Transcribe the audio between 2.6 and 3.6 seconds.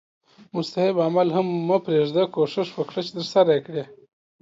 وکړه چې ترسره